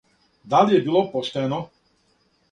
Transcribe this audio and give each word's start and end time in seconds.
Да 0.53 0.61
ли 0.69 0.73
је 0.75 0.79
било 0.87 1.03
поштено? 1.11 1.59